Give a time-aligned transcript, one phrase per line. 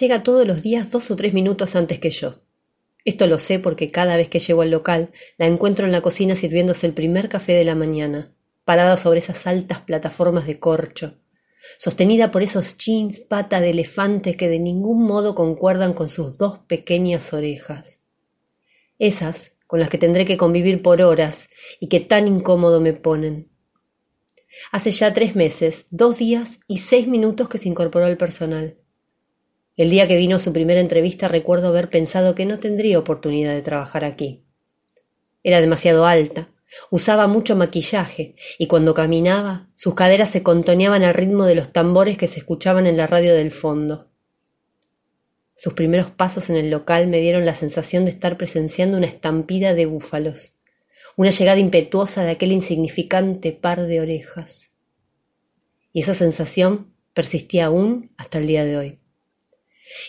[0.00, 2.42] llega todos los días dos o tres minutos antes que yo.
[3.04, 6.34] Esto lo sé porque cada vez que llego al local la encuentro en la cocina
[6.34, 8.34] sirviéndose el primer café de la mañana,
[8.64, 11.18] parada sobre esas altas plataformas de corcho,
[11.78, 16.60] sostenida por esos jeans pata de elefante que de ningún modo concuerdan con sus dos
[16.60, 18.00] pequeñas orejas.
[18.98, 21.50] Esas con las que tendré que convivir por horas
[21.80, 23.50] y que tan incómodo me ponen.
[24.70, 28.78] Hace ya tres meses, dos días y seis minutos que se incorporó al personal.
[29.76, 33.62] El día que vino su primera entrevista recuerdo haber pensado que no tendría oportunidad de
[33.62, 34.44] trabajar aquí.
[35.42, 36.48] Era demasiado alta,
[36.90, 42.16] usaba mucho maquillaje y cuando caminaba sus caderas se contoneaban al ritmo de los tambores
[42.16, 44.10] que se escuchaban en la radio del fondo.
[45.56, 49.74] Sus primeros pasos en el local me dieron la sensación de estar presenciando una estampida
[49.74, 50.54] de búfalos,
[51.16, 54.72] una llegada impetuosa de aquel insignificante par de orejas.
[55.92, 59.03] Y esa sensación persistía aún hasta el día de hoy.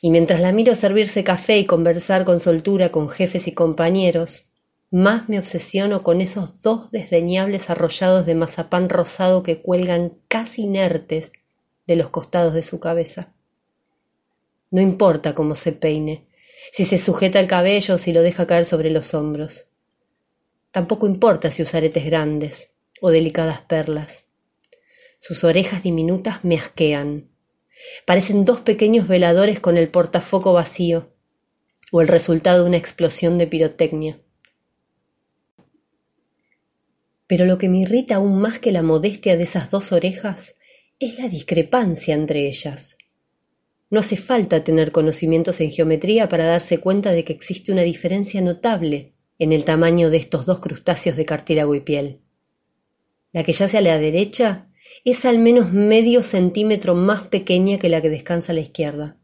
[0.00, 4.44] Y mientras la miro servirse café y conversar con soltura con jefes y compañeros,
[4.90, 11.32] más me obsesiono con esos dos desdeñables arrollados de mazapán rosado que cuelgan casi inertes
[11.86, 13.32] de los costados de su cabeza.
[14.70, 16.26] No importa cómo se peine,
[16.70, 19.66] si se sujeta el cabello o si lo deja caer sobre los hombros.
[20.70, 24.26] Tampoco importa si usa aretes grandes o delicadas perlas.
[25.18, 27.31] Sus orejas diminutas me asquean.
[28.06, 31.12] Parecen dos pequeños veladores con el portafoco vacío,
[31.90, 34.20] o el resultado de una explosión de pirotecnia.
[37.26, 40.54] Pero lo que me irrita aún más que la modestia de esas dos orejas
[40.98, 42.96] es la discrepancia entre ellas.
[43.90, 48.40] No hace falta tener conocimientos en geometría para darse cuenta de que existe una diferencia
[48.40, 52.20] notable en el tamaño de estos dos crustáceos de cartílago y piel.
[53.32, 54.68] La que yace a la derecha
[55.04, 59.16] es al menos medio centímetro más pequeña que la que descansa a la izquierda.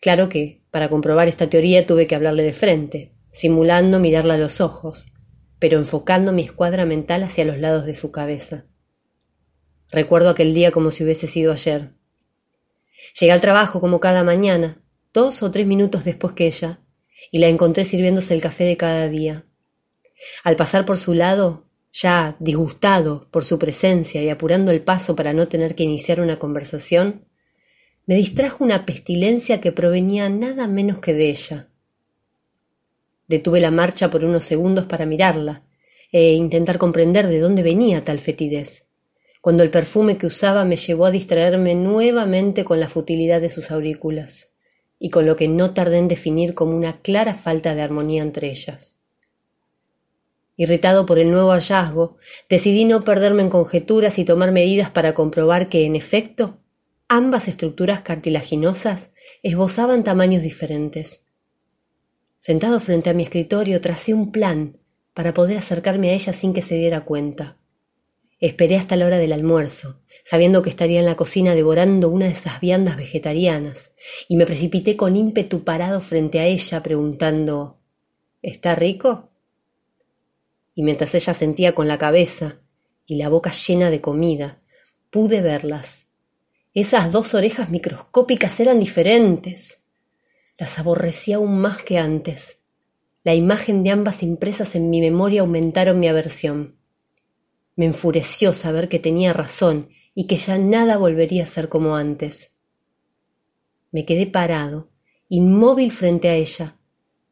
[0.00, 4.60] Claro que, para comprobar esta teoría, tuve que hablarle de frente, simulando mirarla a los
[4.60, 5.06] ojos,
[5.58, 8.66] pero enfocando mi escuadra mental hacia los lados de su cabeza.
[9.90, 11.92] Recuerdo aquel día como si hubiese sido ayer.
[13.18, 14.80] Llegué al trabajo como cada mañana,
[15.12, 16.80] dos o tres minutos después que ella,
[17.30, 19.46] y la encontré sirviéndose el café de cada día.
[20.44, 25.32] Al pasar por su lado, ya disgustado por su presencia y apurando el paso para
[25.32, 27.26] no tener que iniciar una conversación,
[28.06, 31.68] me distrajo una pestilencia que provenía nada menos que de ella.
[33.28, 35.62] Detuve la marcha por unos segundos para mirarla
[36.12, 38.86] e intentar comprender de dónde venía tal fetidez,
[39.40, 43.70] cuando el perfume que usaba me llevó a distraerme nuevamente con la futilidad de sus
[43.70, 44.50] aurículas
[44.98, 48.50] y con lo que no tardé en definir como una clara falta de armonía entre
[48.50, 48.99] ellas.
[50.60, 52.18] Irritado por el nuevo hallazgo,
[52.50, 56.58] decidí no perderme en conjeturas y tomar medidas para comprobar que, en efecto,
[57.08, 59.10] ambas estructuras cartilaginosas
[59.42, 61.24] esbozaban tamaños diferentes.
[62.38, 64.76] Sentado frente a mi escritorio, tracé un plan
[65.14, 67.56] para poder acercarme a ella sin que se diera cuenta.
[68.38, 72.32] Esperé hasta la hora del almuerzo, sabiendo que estaría en la cocina devorando una de
[72.32, 73.92] esas viandas vegetarianas,
[74.28, 77.78] y me precipité con ímpetu parado frente a ella preguntando
[78.42, 79.29] ¿Está rico?
[80.80, 82.56] Y mientras ella sentía con la cabeza
[83.04, 84.62] y la boca llena de comida,
[85.10, 86.06] pude verlas.
[86.72, 89.82] Esas dos orejas microscópicas eran diferentes.
[90.56, 92.60] Las aborrecía aún más que antes.
[93.24, 96.78] La imagen de ambas impresas en mi memoria aumentaron mi aversión.
[97.76, 102.52] Me enfureció saber que tenía razón y que ya nada volvería a ser como antes.
[103.92, 104.88] Me quedé parado,
[105.28, 106.78] inmóvil frente a ella,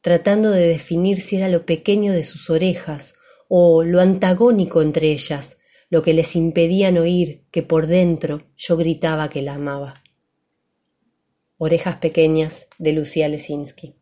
[0.03, 3.15] tratando de definir si era lo pequeño de sus orejas
[3.48, 5.59] o lo antagónico entre ellas,
[5.91, 10.03] lo que les impedían oír que por dentro yo gritaba que la amaba.
[11.56, 13.97] Orejas pequeñas de Lucía Lesinski.